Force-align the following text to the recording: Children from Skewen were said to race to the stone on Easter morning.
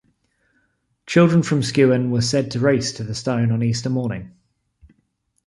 Children 1.05 1.43
from 1.43 1.61
Skewen 1.61 2.09
were 2.09 2.23
said 2.23 2.49
to 2.49 2.59
race 2.59 2.93
to 2.93 3.03
the 3.03 3.13
stone 3.13 3.51
on 3.51 3.61
Easter 3.61 3.91
morning. 3.91 4.31